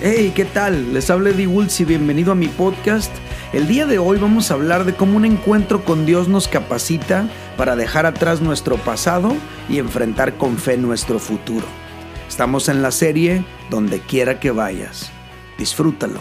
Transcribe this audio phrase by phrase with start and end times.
[0.00, 0.94] Hey, ¿qué tal?
[0.94, 3.12] Les habla Eddie Woods y bienvenido a mi podcast.
[3.52, 7.28] El día de hoy vamos a hablar de cómo un encuentro con Dios nos capacita
[7.56, 9.34] para dejar atrás nuestro pasado
[9.68, 11.66] y enfrentar con fe nuestro futuro.
[12.28, 15.10] Estamos en la serie Donde quiera que vayas.
[15.58, 16.20] Disfrútalo.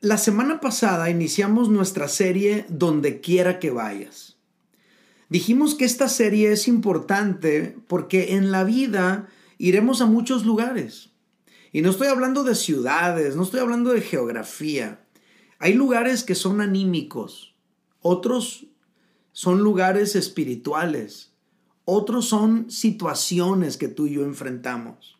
[0.00, 4.31] La semana pasada iniciamos nuestra serie Donde quiera que vayas.
[5.32, 11.08] Dijimos que esta serie es importante porque en la vida iremos a muchos lugares.
[11.72, 15.06] Y no estoy hablando de ciudades, no estoy hablando de geografía.
[15.58, 17.54] Hay lugares que son anímicos,
[18.02, 18.66] otros
[19.32, 21.32] son lugares espirituales,
[21.86, 25.18] otros son situaciones que tú y yo enfrentamos.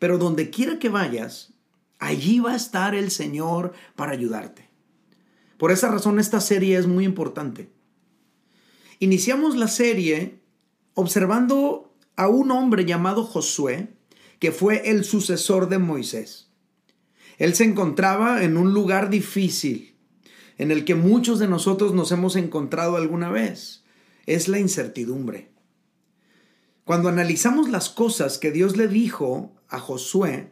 [0.00, 1.54] Pero donde quiera que vayas,
[2.00, 4.68] allí va a estar el Señor para ayudarte.
[5.58, 7.70] Por esa razón esta serie es muy importante.
[9.04, 10.40] Iniciamos la serie
[10.94, 13.94] observando a un hombre llamado Josué,
[14.38, 16.48] que fue el sucesor de Moisés.
[17.36, 19.94] Él se encontraba en un lugar difícil,
[20.56, 23.84] en el que muchos de nosotros nos hemos encontrado alguna vez.
[24.24, 25.52] Es la incertidumbre.
[26.86, 30.50] Cuando analizamos las cosas que Dios le dijo a Josué,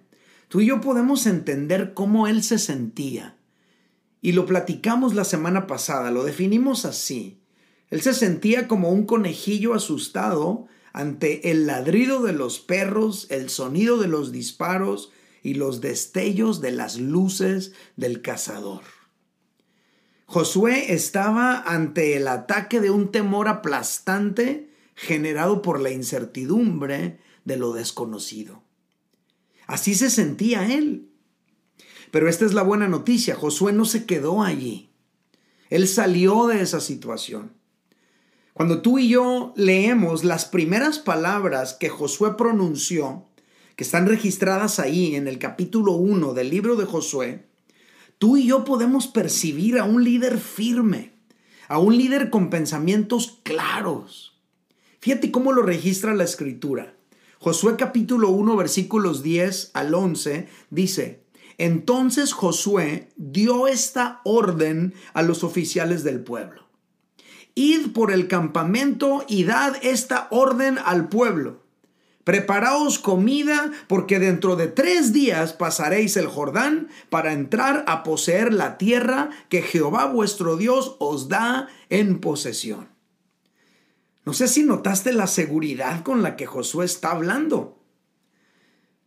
[0.49, 3.39] tú y yo podemos entender cómo él se sentía.
[4.21, 7.42] Y lo platicamos la semana pasada, lo definimos así.
[7.93, 13.99] Él se sentía como un conejillo asustado ante el ladrido de los perros, el sonido
[13.99, 15.13] de los disparos
[15.43, 18.81] y los destellos de las luces del cazador.
[20.25, 27.75] Josué estaba ante el ataque de un temor aplastante generado por la incertidumbre de lo
[27.75, 28.63] desconocido.
[29.67, 31.11] Así se sentía él.
[32.11, 34.95] Pero esta es la buena noticia, Josué no se quedó allí.
[35.69, 37.61] Él salió de esa situación.
[38.55, 43.25] Cuando tú y yo leemos las primeras palabras que Josué pronunció,
[43.77, 47.47] que están registradas ahí en el capítulo 1 del libro de Josué,
[48.19, 51.15] tú y yo podemos percibir a un líder firme,
[51.67, 54.39] a un líder con pensamientos claros.
[55.01, 56.95] Fíjate cómo lo registra la escritura.
[57.39, 61.25] Josué capítulo 1 versículos 10 al 11 dice,
[61.57, 66.63] entonces Josué dio esta orden a los oficiales del pueblo.
[67.55, 71.63] Id por el campamento y dad esta orden al pueblo.
[72.25, 78.79] Preparaos comida, porque dentro de tres días pasaréis el Jordán para entrar a poseer la
[78.79, 82.89] tierra que Jehová vuestro Dios os da en posesión.
[84.25, 87.81] No sé si notaste la seguridad con la que Josué está hablando.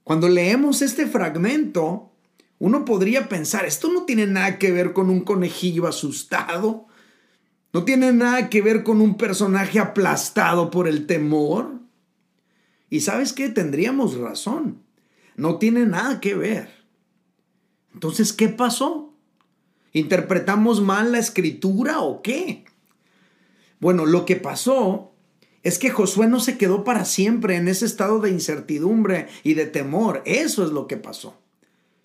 [0.03, 2.11] Cuando leemos este fragmento,
[2.59, 6.87] uno podría pensar, esto no tiene nada que ver con un conejillo asustado,
[7.75, 11.73] no tiene nada que ver con un personaje aplastado por el temor.
[12.89, 14.81] Y sabes qué, tendríamos razón.
[15.35, 16.69] No tiene nada que ver.
[17.93, 19.13] Entonces, ¿qué pasó?
[19.91, 22.63] ¿Interpretamos mal la escritura o qué?
[23.81, 25.11] Bueno, lo que pasó
[25.61, 29.65] es que Josué no se quedó para siempre en ese estado de incertidumbre y de
[29.65, 30.21] temor.
[30.23, 31.37] Eso es lo que pasó.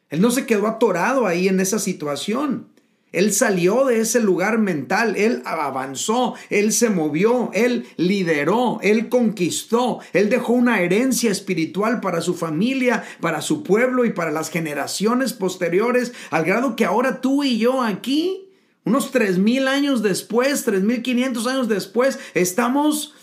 [0.09, 2.67] Él no se quedó atorado ahí en esa situación.
[3.13, 9.99] Él salió de ese lugar mental, él avanzó, él se movió, él lideró, él conquistó,
[10.13, 15.33] él dejó una herencia espiritual para su familia, para su pueblo y para las generaciones
[15.33, 18.49] posteriores, al grado que ahora tú y yo aquí,
[18.85, 23.15] unos tres mil años después, tres mil quinientos años después, estamos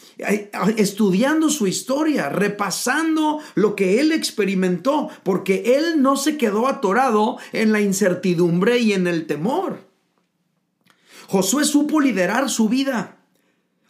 [0.78, 7.72] estudiando su historia, repasando lo que él experimentó, porque él no se quedó atorado en
[7.72, 9.88] la incertidumbre y en el temor.
[11.28, 13.18] Josué supo liderar su vida.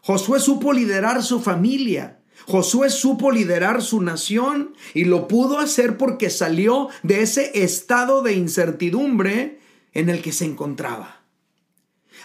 [0.02, 2.20] Josué supo liderar su familia.
[2.48, 8.34] Josué supo liderar su nación y lo pudo hacer porque salió de ese estado de
[8.34, 9.60] incertidumbre
[9.94, 11.22] en el que se encontraba.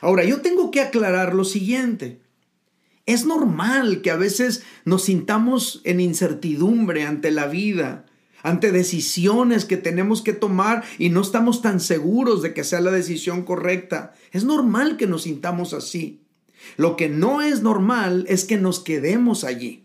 [0.01, 2.22] Ahora, yo tengo que aclarar lo siguiente.
[3.07, 8.07] Es normal que a veces nos sintamos en incertidumbre ante la vida,
[8.43, 12.93] ante decisiones que tenemos que tomar y no estamos tan seguros de que sea la
[12.93, 14.15] decisión correcta.
[14.31, 16.23] Es normal que nos sintamos así.
[16.77, 19.85] Lo que no es normal es que nos quedemos allí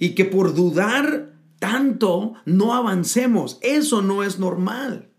[0.00, 3.58] y que por dudar tanto no avancemos.
[3.62, 5.09] Eso no es normal.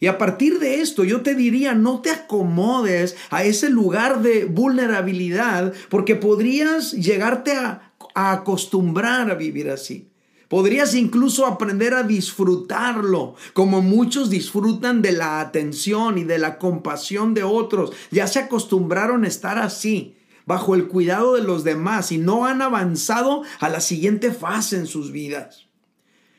[0.00, 4.46] Y a partir de esto yo te diría, no te acomodes a ese lugar de
[4.46, 10.08] vulnerabilidad porque podrías llegarte a, acostumbrar a vivir así.
[10.48, 17.34] Podrías incluso aprender a disfrutarlo, como muchos disfrutan de la atención y de la compasión
[17.34, 17.92] de otros.
[18.10, 20.16] Ya se acostumbraron a estar así.
[20.46, 24.86] bajo el cuidado de los demás y no han avanzado a la siguiente fase en
[24.86, 25.66] sus vidas.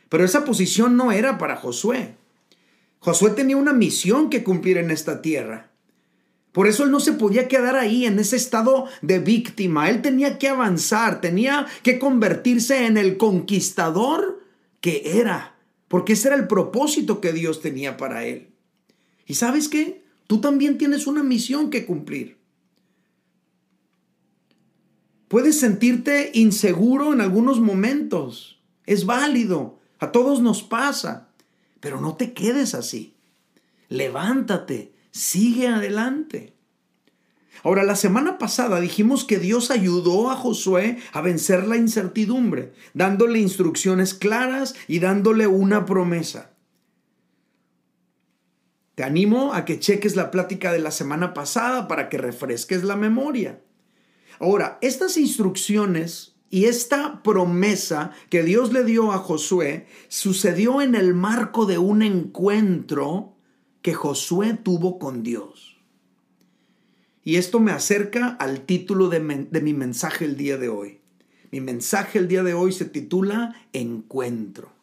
[0.10, 2.18] Pero esa posición no era para Josué.
[3.02, 5.72] Josué tenía una misión que cumplir en esta tierra.
[6.52, 9.90] Por eso él no se podía quedar ahí en ese estado de víctima.
[9.90, 14.44] Él tenía que avanzar, tenía que convertirse en el conquistador
[14.82, 15.56] que era,
[15.88, 18.50] porque ese era el propósito que Dios tenía para él.
[19.26, 20.04] ¿Y sabes qué?
[20.28, 22.38] Tú también tienes una misión que cumplir.
[25.28, 28.62] Puedes sentirte inseguro en algunos momentos.
[28.86, 29.80] Es válido.
[29.98, 31.31] A todos nos pasa.
[31.82, 33.18] Pero no te quedes así.
[33.90, 34.94] Levántate.
[35.12, 36.54] Sigue adelante.
[37.64, 43.40] Ahora, la semana pasada dijimos que Dios ayudó a Josué a vencer la incertidumbre, dándole
[43.40, 46.52] instrucciones claras y dándole una promesa.
[48.96, 52.96] Te animo a que cheques la plática de la semana pasada para que refresques la
[52.96, 53.62] memoria.
[54.40, 61.14] Ahora, estas instrucciones y esta promesa que Dios le dio a Josué sucedió en el
[61.14, 63.38] marco de un encuentro
[63.82, 65.80] que Josué tuvo con Dios.
[67.24, 71.00] Y esto me acerca al título de, mi mensaje el día de hoy.
[71.52, 74.74] Mi mensaje el día de hoy se titula Encuentro.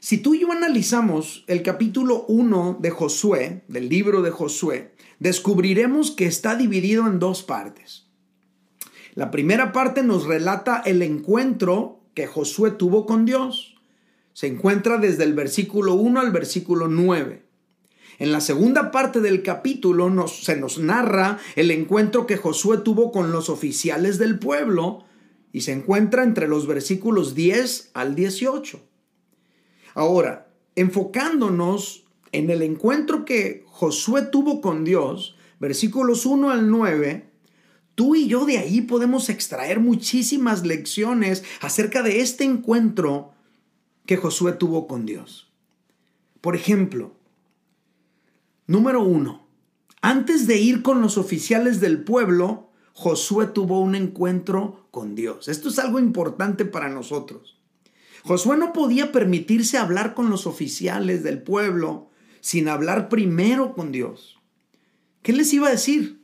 [0.00, 6.10] Si tú y yo analizamos el capítulo 1 de Josué, del libro de Josué, descubriremos
[6.10, 8.11] que está dividido en dos partes.
[9.14, 13.74] La primera parte nos relata el encuentro que Josué tuvo con Dios.
[14.32, 17.42] Se encuentra desde el versículo 1 al versículo 9.
[18.18, 23.32] En la segunda parte del capítulo se nos narra el encuentro que Josué tuvo con
[23.32, 25.04] los oficiales del pueblo
[25.52, 28.80] y se encuentra entre los versículos 10 al 18.
[29.94, 37.31] Ahora, enfocándonos en el encuentro que Josué tuvo con Dios, versículos 1 al 9,
[37.94, 43.32] tú y yo de ahí podemos extraer muchísimas lecciones acerca de este encuentro
[44.06, 45.50] que Josué tuvo con Dios.
[46.40, 47.14] Por ejemplo,
[48.66, 49.46] número uno,
[50.00, 55.48] antes de ir con los oficiales del pueblo, Josué tuvo un encuentro con Dios.
[55.48, 57.58] Esto es algo importante para nosotros.
[58.24, 62.10] Josué no podía permitirse hablar con los oficiales del pueblo
[62.40, 64.38] sin hablar primero con Dios.
[65.22, 66.21] ¿Qué les iba a decir?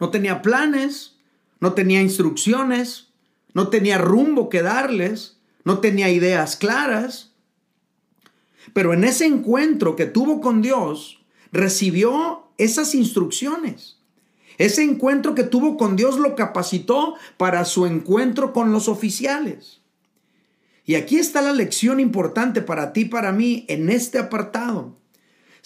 [0.00, 1.16] No tenía planes,
[1.60, 3.08] no tenía instrucciones,
[3.52, 7.32] no tenía rumbo que darles, no tenía ideas claras.
[8.72, 11.20] Pero en ese encuentro que tuvo con Dios,
[11.52, 13.98] recibió esas instrucciones.
[14.58, 19.80] Ese encuentro que tuvo con Dios lo capacitó para su encuentro con los oficiales.
[20.84, 24.96] Y aquí está la lección importante para ti, para mí, en este apartado.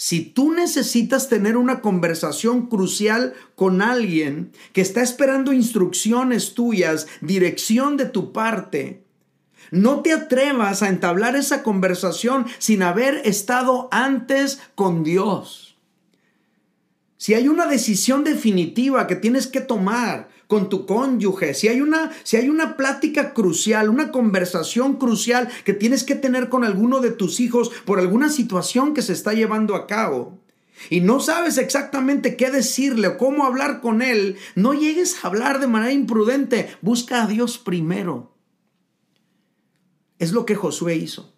[0.01, 7.97] Si tú necesitas tener una conversación crucial con alguien que está esperando instrucciones tuyas, dirección
[7.97, 9.03] de tu parte,
[9.73, 15.77] no te atrevas a entablar esa conversación sin haber estado antes con Dios.
[17.17, 22.11] Si hay una decisión definitiva que tienes que tomar, con tu cónyuge, si hay una,
[22.25, 27.11] si hay una plática crucial, una conversación crucial que tienes que tener con alguno de
[27.11, 30.39] tus hijos por alguna situación que se está llevando a cabo,
[30.91, 35.61] y no sabes exactamente qué decirle o cómo hablar con él, no llegues a hablar
[35.61, 38.35] de manera imprudente, busca a Dios primero.
[40.19, 41.35] Es lo que Josué hizo.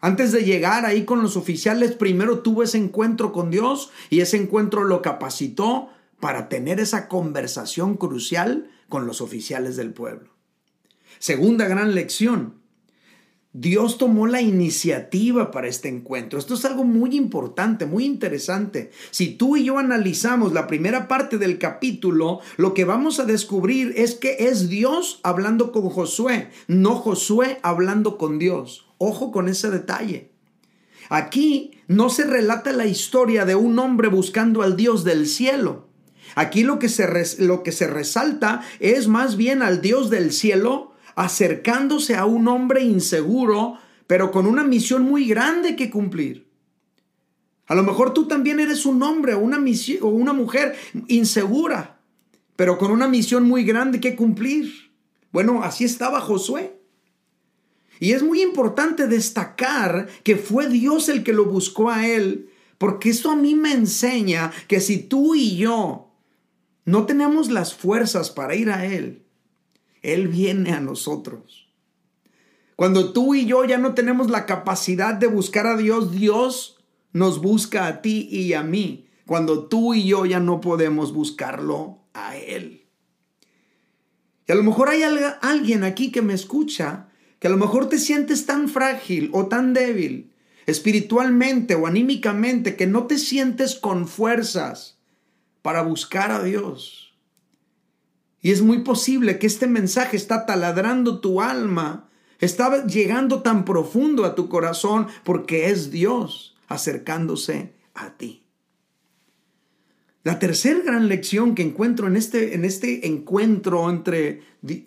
[0.00, 4.36] Antes de llegar ahí con los oficiales, primero tuvo ese encuentro con Dios y ese
[4.36, 5.90] encuentro lo capacitó
[6.20, 10.30] para tener esa conversación crucial con los oficiales del pueblo.
[11.18, 12.58] Segunda gran lección.
[13.54, 16.38] Dios tomó la iniciativa para este encuentro.
[16.38, 18.90] Esto es algo muy importante, muy interesante.
[19.10, 23.94] Si tú y yo analizamos la primera parte del capítulo, lo que vamos a descubrir
[23.96, 28.86] es que es Dios hablando con Josué, no Josué hablando con Dios.
[28.98, 30.30] Ojo con ese detalle.
[31.08, 35.87] Aquí no se relata la historia de un hombre buscando al Dios del cielo.
[36.38, 37.06] Aquí lo que, se
[37.88, 43.74] resalta es más bien al Dios del cielo acercándose a un hombre inseguro,
[44.06, 46.46] pero con una misión muy grande que cumplir.
[47.66, 49.58] A lo mejor tú también eres un hombre o una,
[50.00, 50.76] o una mujer
[51.08, 51.98] insegura,
[52.54, 54.92] pero con una misión muy grande que cumplir.
[55.32, 56.78] Bueno, así estaba Josué.
[57.98, 63.10] Y es muy importante destacar que fue Dios el que lo buscó a él, porque
[63.10, 66.07] esto a mí me enseña que si tú y yo
[66.88, 69.22] no tenemos las fuerzas para ir a Él,
[70.00, 71.68] Él viene a nosotros.
[72.76, 76.78] Cuando tú y yo ya no tenemos la capacidad de buscar a Dios, Dios
[77.12, 79.06] nos busca a ti y a mí.
[79.26, 82.86] Cuando tú y yo ya no podemos buscarlo a Él.
[84.46, 85.02] Y a lo mejor hay
[85.42, 89.74] alguien aquí que me escucha, que a lo mejor te sientes tan frágil o tan
[89.74, 90.32] débil,
[90.64, 94.97] espiritualmente o anímicamente, que no te sientes con fuerzas
[95.68, 97.14] para buscar a Dios.
[98.40, 102.08] Y es muy posible que este mensaje está taladrando tu alma,
[102.38, 108.46] está llegando tan profundo a tu corazón porque es Dios acercándose a ti.
[110.22, 114.40] La tercera gran lección que encuentro en este, en este encuentro entre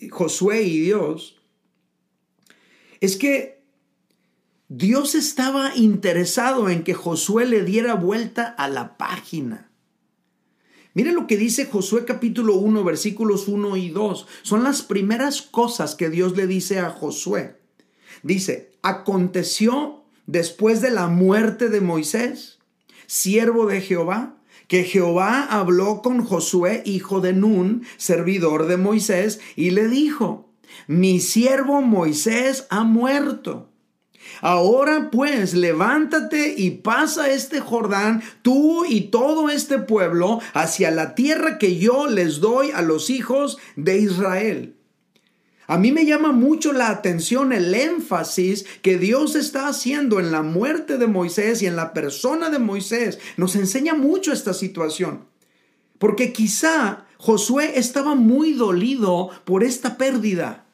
[0.10, 1.40] Josué y Dios
[3.02, 3.62] es que
[4.68, 9.71] Dios estaba interesado en que Josué le diera vuelta a la página.
[10.94, 14.28] Mire lo que dice Josué capítulo 1 versículos 1 y 2.
[14.42, 17.56] Son las primeras cosas que Dios le dice a Josué.
[18.24, 22.60] Dice, aconteció después de la muerte de Moisés,
[23.08, 24.36] siervo de Jehová,
[24.68, 30.50] que Jehová habló con Josué, hijo de Nun, servidor de Moisés, y le dijo,
[30.88, 33.71] mi siervo Moisés ha muerto.
[34.42, 41.58] Ahora pues, levántate y pasa este Jordán, tú y todo este pueblo, hacia la tierra
[41.58, 44.76] que yo les doy a los hijos de Israel.
[45.68, 50.42] A mí me llama mucho la atención el énfasis que Dios está haciendo en la
[50.42, 53.20] muerte de Moisés y en la persona de Moisés.
[53.38, 55.26] Nos enseña mucho esta situación.
[55.98, 60.66] Porque quizá Josué estaba muy dolido por esta pérdida.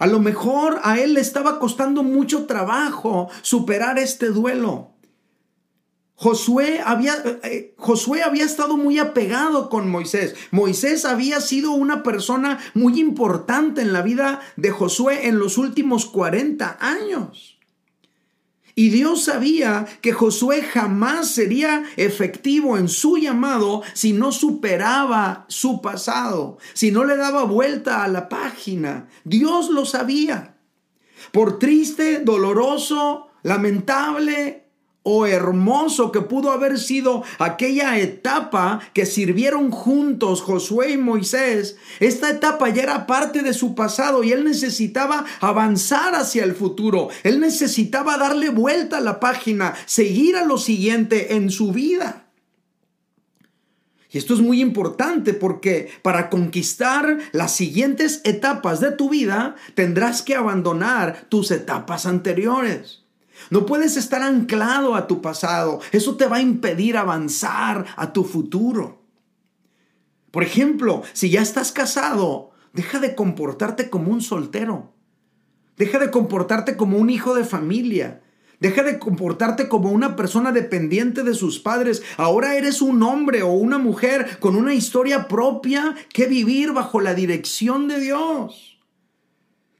[0.00, 4.94] A lo mejor a él le estaba costando mucho trabajo superar este duelo.
[6.14, 10.34] Josué había, eh, Josué había estado muy apegado con Moisés.
[10.52, 16.06] Moisés había sido una persona muy importante en la vida de Josué en los últimos
[16.06, 17.59] 40 años.
[18.80, 25.82] Y Dios sabía que Josué jamás sería efectivo en su llamado si no superaba su
[25.82, 29.06] pasado, si no le daba vuelta a la página.
[29.24, 30.56] Dios lo sabía.
[31.30, 34.69] Por triste, doloroso, lamentable
[35.02, 42.30] o hermoso que pudo haber sido aquella etapa que sirvieron juntos Josué y Moisés, esta
[42.30, 47.40] etapa ya era parte de su pasado y él necesitaba avanzar hacia el futuro, él
[47.40, 52.26] necesitaba darle vuelta a la página, seguir a lo siguiente en su vida.
[54.12, 60.22] Y esto es muy importante porque para conquistar las siguientes etapas de tu vida tendrás
[60.22, 63.04] que abandonar tus etapas anteriores.
[63.48, 65.80] No puedes estar anclado a tu pasado.
[65.92, 69.02] Eso te va a impedir avanzar a tu futuro.
[70.30, 74.92] Por ejemplo, si ya estás casado, deja de comportarte como un soltero.
[75.76, 78.22] Deja de comportarte como un hijo de familia.
[78.60, 82.02] Deja de comportarte como una persona dependiente de sus padres.
[82.18, 87.14] Ahora eres un hombre o una mujer con una historia propia que vivir bajo la
[87.14, 88.69] dirección de Dios.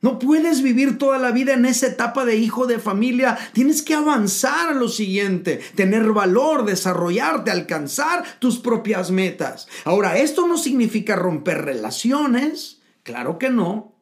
[0.02, 3.36] No puedes vivir toda la vida en esa etapa de hijo de familia.
[3.52, 9.68] Tienes que avanzar a lo siguiente, tener valor, desarrollarte, alcanzar tus propias metas.
[9.84, 13.94] Ahora, esto no significa romper relaciones, claro que no,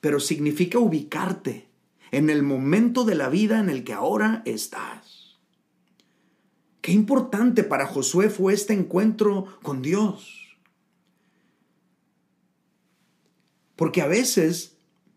[0.00, 1.70] pero significa ubicarte
[2.10, 5.38] en el momento de la vida en el que ahora estás.
[6.82, 10.58] Qué importante para Josué fue este encuentro con Dios.
[13.74, 14.75] Porque a veces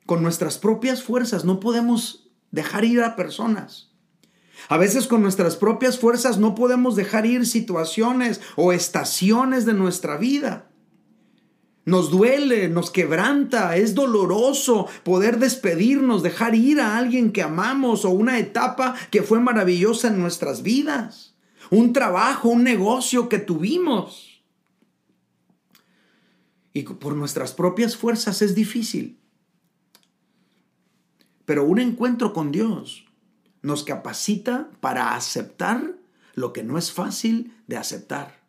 [0.10, 3.92] con nuestras propias fuerzas no podemos dejar ir a personas.
[4.68, 10.18] A veces con nuestras propias fuerzas no podemos dejar ir situaciones o estaciones de nuestra
[10.18, 10.72] vida.
[11.86, 18.10] Nos duele, nos quebranta, es doloroso poder despedirnos, dejar ir a alguien que amamos o
[18.10, 21.36] una etapa que fue maravillosa en nuestras vidas,
[21.70, 24.42] un trabajo, un negocio que tuvimos.
[26.74, 29.19] Y por nuestras propias fuerzas es difícil.
[31.50, 33.08] Pero un encuentro con Dios
[33.64, 35.96] nos capacita para aceptar
[36.36, 38.44] lo que no es fácil de aceptar.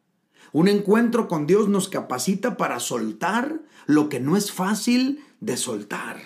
[0.52, 6.20] Un encuentro con Dios nos capacita para soltar lo que no es fácil de soltar.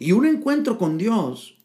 [0.00, 1.62] Y un encuentro con Dios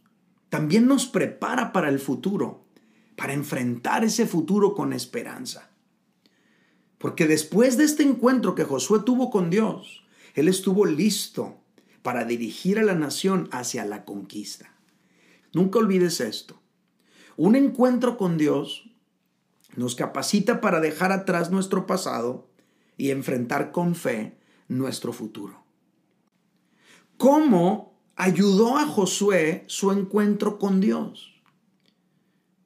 [0.50, 2.68] también nos prepara para el futuro,
[3.16, 5.72] para enfrentar ese futuro con esperanza.
[7.00, 10.04] Porque después de este encuentro que Josué tuvo con Dios,
[10.36, 11.61] él estuvo listo
[12.02, 14.74] para dirigir a la nación hacia la conquista.
[15.54, 16.62] Nunca olvides esto.
[17.38, 18.90] Un encuentro con Dios
[19.76, 22.50] nos capacita para dejar atrás nuestro pasado
[22.98, 25.64] y enfrentar con fe nuestro futuro.
[27.18, 31.42] ¿Cómo ayudó a Josué su encuentro con Dios?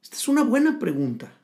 [0.02, 1.35] Esta es una buena pregunta.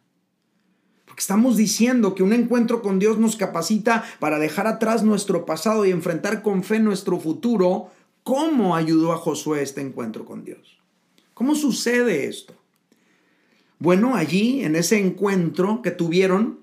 [1.12, 5.84] Porque estamos diciendo que un encuentro con Dios nos capacita para dejar atrás nuestro pasado
[5.84, 7.90] y enfrentar con fe nuestro futuro.
[8.22, 10.78] ¿Cómo ayudó a Josué este encuentro con Dios?
[11.34, 12.54] ¿Cómo sucede esto?
[13.78, 16.60] Bueno, allí, en ese encuentro que tuvieron,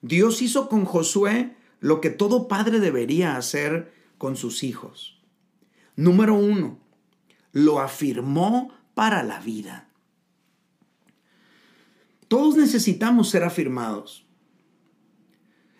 [0.00, 5.18] Dios hizo con Josué lo que todo padre debería hacer con sus hijos.
[5.96, 6.78] Número uno,
[7.50, 9.87] lo afirmó para la vida.
[12.28, 14.26] Todos necesitamos ser afirmados.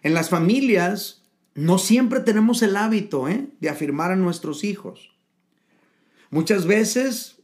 [0.02, 1.23] En las familias
[1.55, 3.49] no siempre tenemos el hábito ¿eh?
[3.61, 5.12] de afirmar a nuestros hijos.
[6.31, 7.38] Muchas veces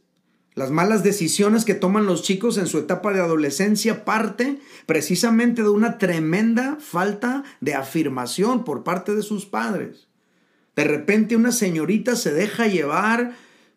[0.55, 5.69] las malas decisiones que toman los chicos en su etapa de adolescencia parte precisamente de
[5.69, 10.07] una tremenda falta de afirmación por parte de sus padres.
[10.75, 13.35] De repente una señorita se deja llevar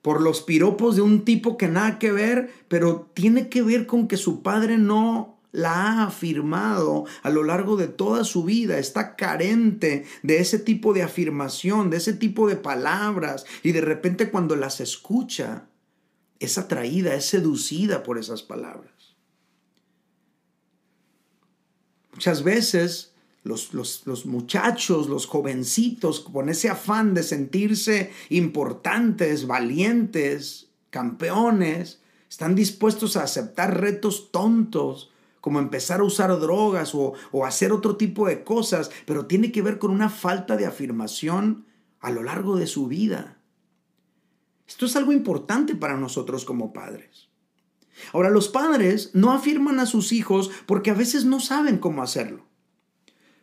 [0.08, 4.08] por los piropos de un tipo que nada que ver, pero tiene que ver con
[4.08, 9.16] que su padre no la ha afirmado a lo largo de toda su vida, está
[9.16, 14.56] carente de ese tipo de afirmación, de ese tipo de palabras, y de repente cuando
[14.56, 15.68] las escucha,
[16.40, 19.14] es atraída, es seducida por esas palabras.
[22.14, 23.12] Muchas veces
[23.44, 33.16] los, los, muchachos, los jovencitos, con ese afán de sentirse importantes, valientes, campeones, están dispuestos
[33.16, 38.44] a aceptar retos tontos, como empezar a usar drogas o, o hacer otro tipo de
[38.44, 41.64] cosas, pero tiene que ver con una falta de afirmación
[42.00, 43.38] a lo largo de su vida.
[44.66, 47.28] Esto es algo importante para nosotros como padres.
[48.12, 52.47] Ahora, los padres no afirman a sus hijos porque a veces no saben cómo hacerlo.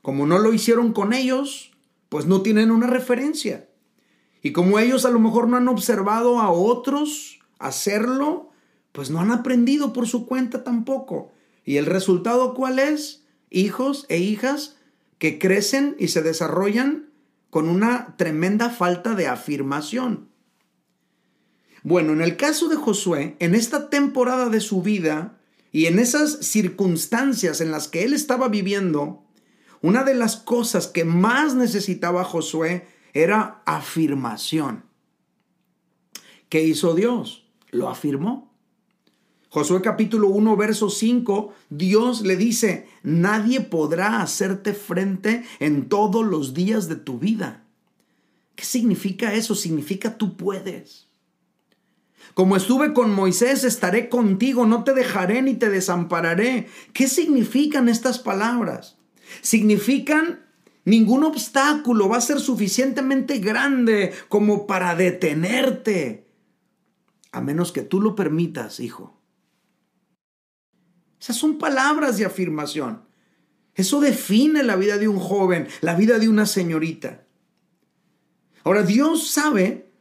[0.06, 1.72] Como no lo hicieron con ellos,
[2.10, 3.68] pues no tienen una referencia.
[4.44, 8.52] Y como ellos a lo mejor no han observado a otros hacerlo,
[8.92, 11.32] pues no han aprendido por su cuenta tampoco.
[11.64, 13.24] ¿Y el resultado cuál es?
[13.50, 14.78] Hijos e hijas
[15.18, 17.10] que crecen y se desarrollan
[17.50, 20.30] con una tremenda falta de afirmación.
[21.82, 25.40] Bueno, en el caso de Josué, en esta temporada de su vida
[25.72, 29.25] y en esas circunstancias en las que él estaba viviendo,
[29.86, 34.84] una de las cosas que más necesitaba Josué era afirmación.
[36.50, 37.46] ¿Qué hizo Dios?
[37.70, 38.52] Lo afirmó.
[39.50, 46.56] Josué capítulo 1, verso 5, Dios le dice, nadie podrá hacerte frente en todos los
[46.56, 47.64] días de tu vida.
[48.56, 49.54] ¿Qué significa eso?
[49.54, 51.10] Significa tú puedes.
[52.34, 56.70] Como estuve con Moisés, estaré contigo, no te dejaré ni te desampararé.
[56.92, 58.98] ¿Qué significan estas palabras?
[59.42, 60.46] Significan
[60.86, 66.28] ningún obstáculo va a ser suficientemente grande como para detenerte,
[67.32, 69.20] a menos que tú lo permitas, hijo.
[71.20, 73.04] Esas son palabras de afirmación.
[73.74, 77.26] Eso define la vida de un joven, la vida de una señorita.
[78.64, 79.92] Ahora, Dios sabe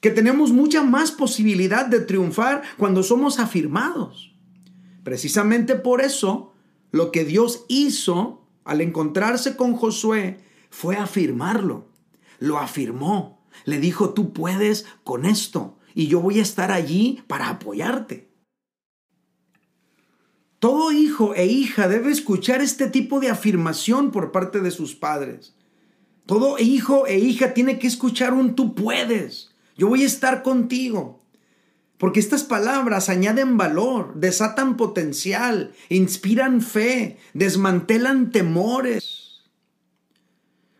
[0.00, 4.34] que tenemos mucha más posibilidad de triunfar cuando somos afirmados.
[5.02, 6.54] Precisamente por eso,
[6.90, 11.88] lo que Dios hizo al encontrarse con Josué fue afirmarlo.
[12.38, 13.44] Lo afirmó.
[13.64, 18.28] Le dijo, tú puedes con esto y yo voy a estar allí para apoyarte.
[20.58, 25.54] Todo hijo e hija debe escuchar este tipo de afirmación por parte de sus padres.
[26.26, 29.54] Todo hijo e hija tiene que escuchar un tú puedes.
[29.76, 31.22] Yo voy a estar contigo.
[31.98, 39.44] Porque estas palabras añaden valor, desatan potencial, inspiran fe, desmantelan temores.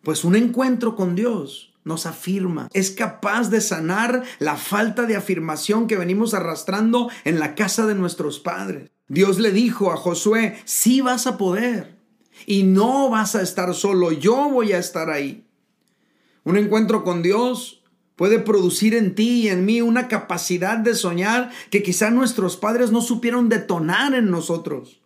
[0.02, 5.86] Pues un encuentro con Dios nos afirma, es capaz de sanar la falta de afirmación
[5.86, 8.90] que venimos arrastrando en la casa de nuestros padres.
[9.08, 11.96] Dios le dijo a Josué, sí vas a poder
[12.44, 15.46] y no vas a estar solo, yo voy a estar ahí.
[16.42, 17.84] Un encuentro con Dios
[18.16, 22.90] puede producir en ti y en mí una capacidad de soñar que quizá nuestros padres
[22.90, 25.00] no supieron detonar en nosotros.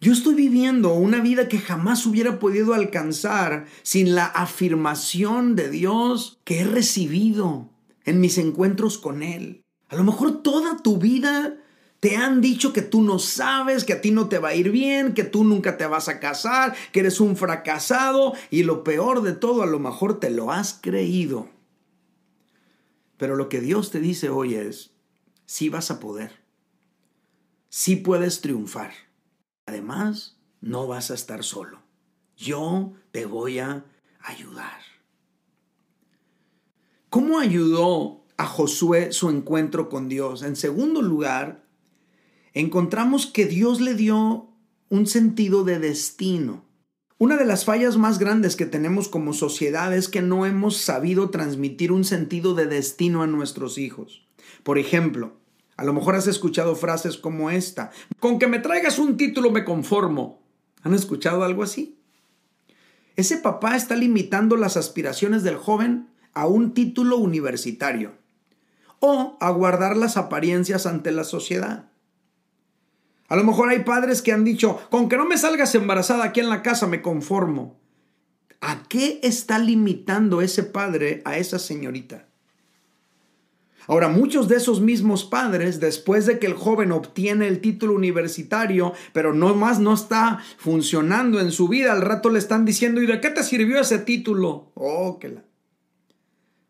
[0.00, 6.40] Yo estoy viviendo una vida que jamás hubiera podido alcanzar sin la afirmación de Dios
[6.44, 7.70] que he recibido
[8.04, 9.62] en mis encuentros con Él.
[9.88, 11.56] A lo mejor toda tu vida
[12.04, 14.70] te han dicho que tú no sabes, que a ti no te va a ir
[14.70, 19.22] bien, que tú nunca te vas a casar, que eres un fracasado y lo peor
[19.22, 21.48] de todo, a lo mejor te lo has creído.
[23.16, 24.90] Pero lo que Dios te dice hoy es,
[25.46, 26.42] sí vas a poder,
[27.70, 28.92] sí puedes triunfar.
[29.64, 31.80] Además, no vas a estar solo.
[32.36, 33.86] Yo te voy a
[34.20, 34.78] ayudar.
[37.08, 40.42] ¿Cómo ayudó a Josué su encuentro con Dios?
[40.42, 41.63] En segundo lugar,
[42.54, 44.48] encontramos que Dios le dio
[44.88, 46.64] un sentido de destino.
[47.18, 51.30] Una de las fallas más grandes que tenemos como sociedad es que no hemos sabido
[51.30, 54.26] transmitir un sentido de destino a nuestros hijos.
[54.62, 55.36] Por ejemplo,
[55.76, 57.90] a lo mejor has escuchado frases como esta,
[58.20, 60.42] con que me traigas un título me conformo.
[60.82, 61.98] ¿Han escuchado algo así?
[63.16, 68.12] Ese papá está limitando las aspiraciones del joven a un título universitario
[69.00, 71.90] o a guardar las apariencias ante la sociedad.
[73.28, 76.40] A lo mejor hay padres que han dicho, con que no me salgas embarazada aquí
[76.40, 77.78] en la casa me conformo.
[78.60, 82.26] ¿A qué está limitando ese padre a esa señorita?
[83.86, 88.94] Ahora, muchos de esos mismos padres, después de que el joven obtiene el título universitario,
[89.12, 93.06] pero no más no está funcionando en su vida, al rato le están diciendo, ¿y
[93.06, 94.70] de qué te sirvió ese título?
[94.74, 95.44] Oh, que la...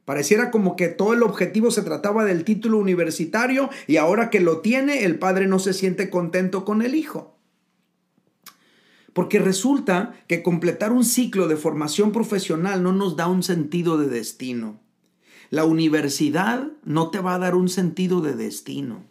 [0.05, 4.61] Pareciera como que todo el objetivo se trataba del título universitario y ahora que lo
[4.61, 7.39] tiene, el padre no se siente contento con el hijo.
[9.15, 14.09] Porque resulta que completar un ciclo de formación profesional no nos da un sentido de
[14.09, 14.81] destino.
[15.51, 19.05] La universidad no te va a dar un sentido de destino.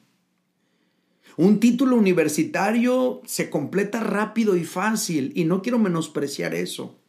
[1.37, 6.99] Un título universitario se completa rápido y fácil y no quiero menospreciar eso.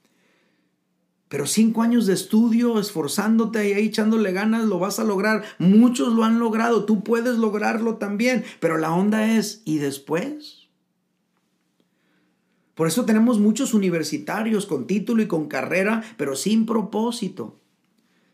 [1.29, 5.45] Pero cinco años de estudio, esforzándote y ahí echándole ganas, lo vas a lograr.
[5.59, 8.45] Muchos lo han logrado, tú puedes lograrlo también.
[8.61, 10.69] Pero la onda es, ¿y después?
[12.75, 17.61] Por eso tenemos muchos universitarios con título y con carrera, pero sin propósito,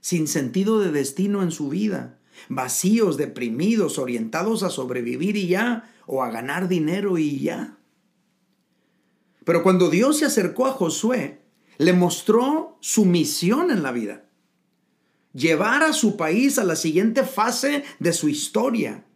[0.00, 6.22] sin sentido de destino en su vida, vacíos, deprimidos, orientados a sobrevivir y ya, o
[6.22, 7.76] a ganar dinero y ya.
[9.44, 11.40] Pero cuando Dios se acercó a Josué,
[11.80, 14.26] le mostró su misión en la vida.
[15.32, 19.06] Llevar a su país a la siguiente fase de su historia.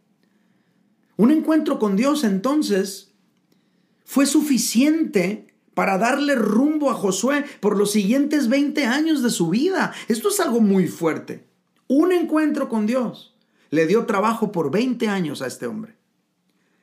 [1.19, 3.13] Un encuentro con Dios entonces
[4.07, 9.93] fue suficiente para darle rumbo a Josué por los siguientes 20 años de su vida.
[10.09, 11.47] Esto es algo muy fuerte.
[11.87, 13.37] Un encuentro con Dios
[13.69, 15.97] le dio trabajo por 20 años a este hombre.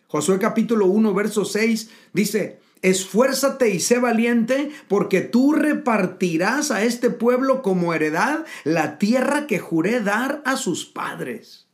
[0.10, 7.10] Josué capítulo 1, verso 6 dice, Esfuérzate y sé valiente, porque tú repartirás a este
[7.12, 11.68] pueblo como heredad la tierra que juré dar a sus padres.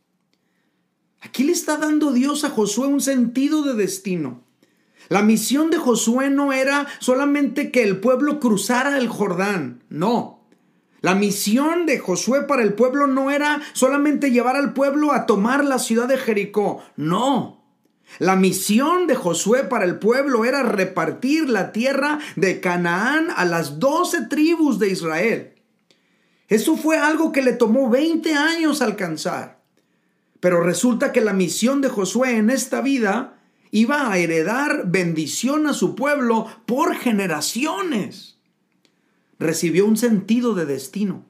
[1.21, 4.43] Aquí le está dando Dios a Josué un sentido de destino.
[5.09, 10.37] La misión de Josué no era solamente que el pueblo cruzara el Jordán, no.
[11.01, 15.63] La misión de Josué para el pueblo no era solamente llevar al pueblo a tomar
[15.63, 17.56] la ciudad de Jericó, no.
[18.19, 23.79] La misión de Josué para el pueblo era repartir la tierra de Canaán a las
[23.79, 25.53] doce tribus de Israel.
[26.47, 29.59] Eso fue algo que le tomó 20 años alcanzar.
[30.39, 33.39] Pero resulta que la misión de Josué en esta vida
[33.69, 38.39] iba a heredar bendición a su pueblo por generaciones.
[39.37, 41.23] Recibió un sentido de destino.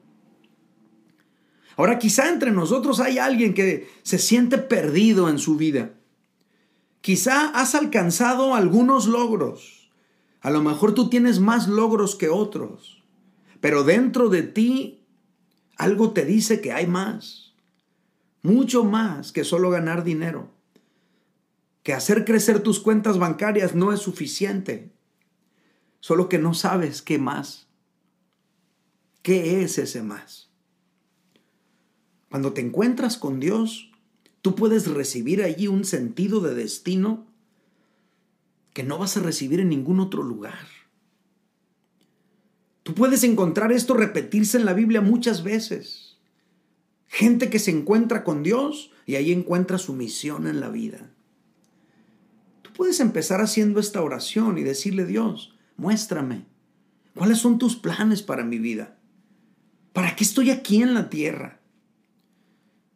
[1.76, 5.90] Ahora quizá entre nosotros hay alguien que se siente perdido en su vida
[7.00, 9.90] Quizá has alcanzado algunos logros.
[10.40, 13.02] A lo mejor tú tienes más logros que otros.
[13.60, 14.98] Pero dentro de ti
[15.76, 17.54] algo te dice que hay más.
[18.42, 20.50] Mucho más que solo ganar dinero.
[21.82, 24.92] Que hacer crecer tus cuentas bancarias no es suficiente.
[26.00, 27.68] Solo que no sabes qué más.
[29.22, 30.50] ¿Qué es ese más?
[32.30, 33.87] Cuando te encuentras con Dios,
[34.48, 37.26] Tú puedes recibir allí un sentido de destino
[38.72, 40.66] que no vas a recibir en ningún otro lugar.
[42.82, 46.16] Tú puedes encontrar esto repetirse en la Biblia muchas veces.
[47.08, 51.10] Gente que se encuentra con Dios y ahí encuentra su misión en la vida.
[52.62, 56.46] Tú puedes empezar haciendo esta oración y decirle, Dios, muéstrame,
[57.14, 58.96] ¿cuáles son tus planes para mi vida?
[59.92, 61.57] ¿Para qué estoy aquí en la tierra?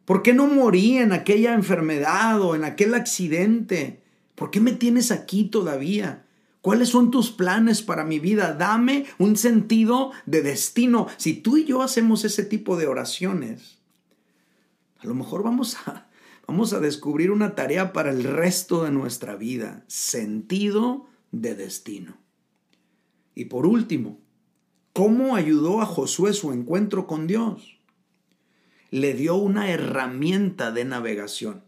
[0.05, 4.03] ¿Por qué no morí en aquella enfermedad o en aquel accidente?
[4.35, 6.25] ¿Por qué me tienes aquí todavía?
[6.61, 8.53] ¿Cuáles son tus planes para mi vida?
[8.53, 11.07] Dame un sentido de destino.
[11.17, 13.79] Si tú y yo hacemos ese tipo de oraciones,
[14.99, 16.07] a lo mejor vamos a,
[16.47, 19.83] vamos a descubrir una tarea para el resto de nuestra vida.
[19.87, 22.17] Sentido de destino.
[23.35, 24.19] Y por último,
[24.93, 27.72] ¿cómo ayudó a Josué su encuentro con Dios?
[28.93, 31.63] Le dio una herramienta de navegación.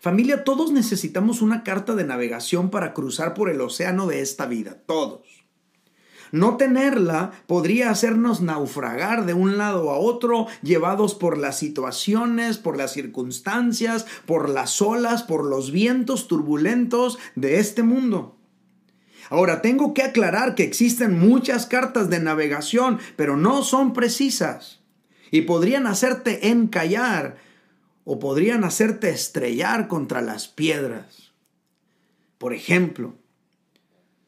[0.00, 4.78] Familia, todos necesitamos una carta de navegación para cruzar por el océano de esta vida,
[4.86, 5.44] todos.
[6.32, 12.78] No tenerla podría hacernos naufragar de un lado a otro, llevados por las situaciones, por
[12.78, 18.38] las circunstancias, por las olas, por los vientos turbulentos de este mundo.
[19.28, 24.79] Ahora, tengo que aclarar que existen muchas cartas de navegación, pero no son precisas.
[25.30, 27.36] Y podrían hacerte encallar
[28.04, 31.32] o podrían hacerte estrellar contra las piedras.
[32.38, 33.14] Por ejemplo,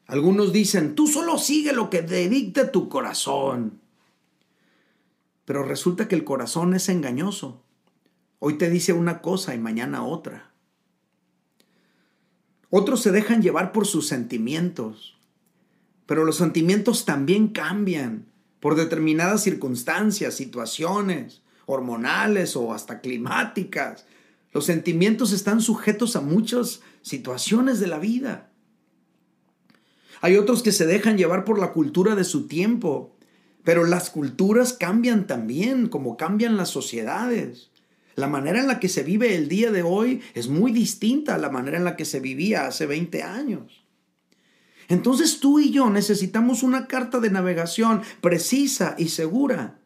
[0.05, 3.81] algunos dicen, tú solo sigue lo que te dicte tu corazón.
[5.45, 7.61] Pero resulta que el corazón es engañoso.
[8.39, 10.51] Hoy te dice una cosa y mañana otra.
[12.69, 15.15] Otros se dejan llevar por sus sentimientos,
[16.05, 18.25] pero los sentimientos también cambian
[18.63, 24.05] por determinadas circunstancias, situaciones hormonales o hasta climáticas.
[24.53, 28.53] Los sentimientos están sujetos a muchas situaciones de la vida.
[30.21, 33.17] Hay otros que se dejan llevar por la cultura de su tiempo,
[33.65, 37.69] pero las culturas cambian también, como cambian las sociedades.
[38.15, 41.37] La manera en la que se vive el día de hoy es muy distinta a
[41.37, 43.82] la manera en la que se vivía hace 20 años.
[44.89, 49.79] Entonces tú y yo necesitamos una carta de navegación precisa y segura.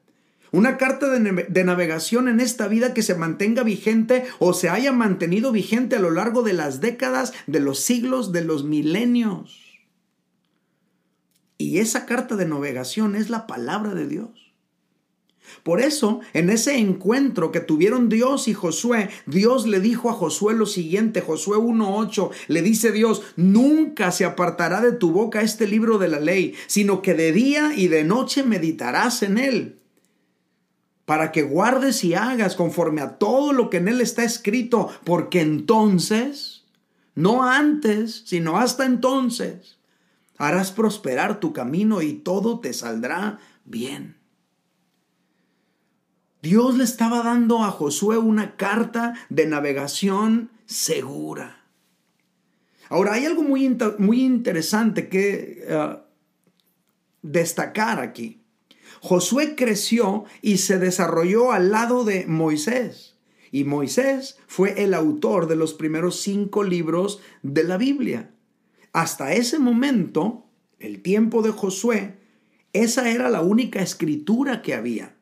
[0.52, 5.52] Una carta de, navegación en esta vida que se mantenga vigente o se haya mantenido
[5.52, 9.62] vigente a lo largo de las décadas, de los siglos, de los milenios.
[11.58, 14.47] Y esa carta de navegación es la palabra de Dios.
[15.64, 20.54] Por eso, en ese encuentro que tuvieron Dios y Josué, Dios le dijo a Josué
[20.54, 25.98] lo siguiente, Josué 1.8, le dice Dios, nunca se apartará de tu boca este libro
[25.98, 29.80] de la ley, sino que de día y de noche meditarás en él,
[31.06, 35.42] para que guardes y hagas conforme a todo lo que en él está escrito, porque
[35.42, 36.66] entonces,
[37.16, 39.78] no antes, sino hasta entonces,
[40.38, 44.17] harás prosperar tu camino y todo te saldrá bien.
[46.42, 51.66] Dios le estaba dando a Josué una carta de navegación segura.
[52.90, 55.98] Ahora, hay algo muy, muy interesante que eh,
[57.24, 58.44] destacar aquí.
[59.02, 63.18] Josué creció y se desarrolló al lado de Moisés.
[63.52, 68.32] Y Moisés fue el autor de los primeros cinco libros de la Biblia.
[68.94, 70.46] Hasta ese momento,
[70.80, 72.20] el tiempo de Josué,
[72.74, 75.17] esa era la única escritura que había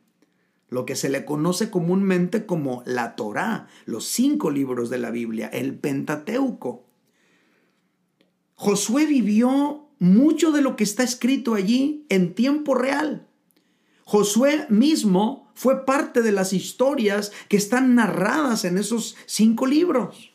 [0.70, 5.48] lo que se le conoce comúnmente como la Torá, los cinco libros de la Biblia,
[5.48, 6.86] el Pentateuco.
[8.56, 13.28] Josué vivió mucho de lo que está escrito allí en tiempo real.
[14.04, 20.32] Josué mismo fue parte de las historias que están narradas en esos cinco libros.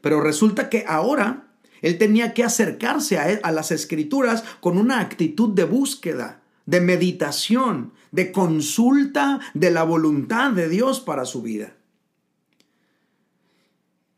[0.00, 1.48] Pero resulta que ahora
[1.82, 7.92] él tenía que acercarse a, a las escrituras con una actitud de búsqueda, de meditación,
[8.16, 11.76] de consulta de la voluntad de Dios para su vida.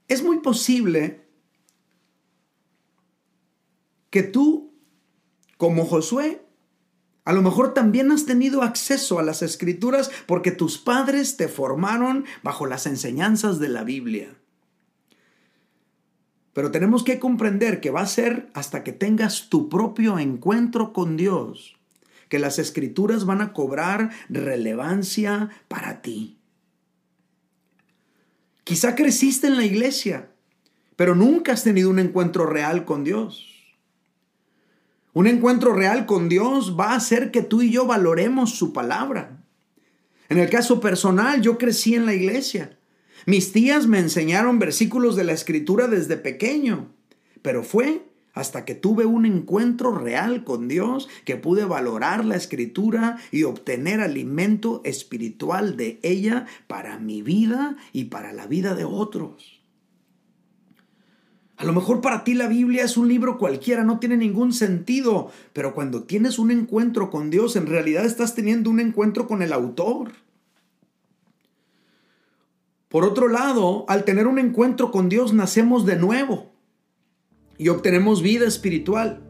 [0.06, 1.26] Es muy posible
[4.10, 4.72] que tú,
[5.56, 6.46] como Josué,
[7.24, 12.24] a lo mejor también has tenido acceso a las escrituras porque tus padres te formaron
[12.44, 14.38] bajo las enseñanzas de la Biblia.
[16.52, 21.16] Pero tenemos que comprender que va a ser hasta que tengas tu propio encuentro con
[21.16, 21.77] Dios
[22.28, 26.38] que las escrituras van a cobrar relevancia para ti.
[28.64, 30.30] Quizá creciste en la iglesia,
[30.96, 33.76] pero nunca has tenido un encuentro real con Dios.
[35.14, 39.42] Un encuentro real con Dios va a hacer que tú y yo valoremos su palabra.
[40.28, 42.78] En el caso personal, yo crecí en la iglesia.
[43.24, 46.94] Mis tías me enseñaron versículos de la escritura desde pequeño,
[47.42, 48.07] pero fue
[48.38, 54.00] hasta que tuve un encuentro real con Dios, que pude valorar la escritura y obtener
[54.00, 59.60] alimento espiritual de ella para mi vida y para la vida de otros.
[61.56, 65.32] A lo mejor para ti la Biblia es un libro cualquiera, no tiene ningún sentido,
[65.52, 69.52] pero cuando tienes un encuentro con Dios, en realidad estás teniendo un encuentro con el
[69.52, 70.12] autor.
[72.88, 76.57] Por otro lado, al tener un encuentro con Dios, nacemos de nuevo
[77.58, 79.24] y obtenemos vida espiritual.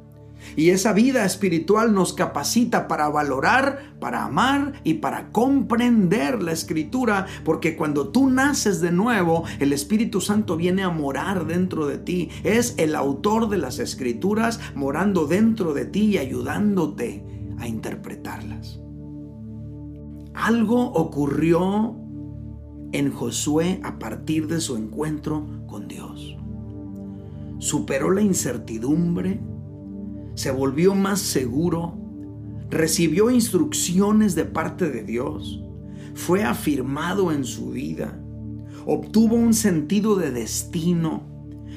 [0.56, 7.26] Y esa vida espiritual nos capacita para valorar, para amar y para comprender la escritura,
[7.44, 12.30] porque cuando tú naces de nuevo, el Espíritu Santo viene a morar dentro de ti.
[12.44, 17.24] Es el autor de las escrituras morando dentro de ti y ayudándote
[17.58, 18.80] a interpretarlas.
[20.34, 21.96] Algo ocurrió
[22.92, 26.38] en Josué a partir de su encuentro con Dios
[27.58, 29.40] superó la incertidumbre,
[30.34, 31.98] se volvió más seguro,
[32.70, 35.62] recibió instrucciones de parte de Dios,
[36.14, 38.20] fue afirmado en su vida,
[38.86, 41.22] obtuvo un sentido de destino,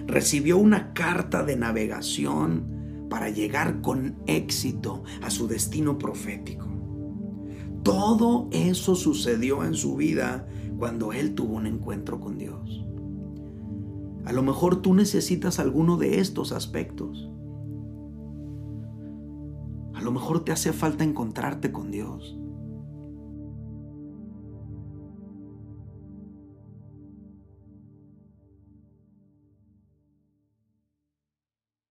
[0.07, 6.67] recibió una carta de navegación para llegar con éxito a su destino profético.
[7.83, 12.85] Todo eso sucedió en su vida cuando él tuvo un encuentro con Dios.
[14.25, 17.29] A lo mejor tú necesitas alguno de estos aspectos.
[19.93, 22.40] A lo mejor te hace falta encontrarte con Dios.